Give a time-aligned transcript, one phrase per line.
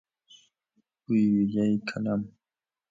[1.03, 2.21] بوی ویژهی کلم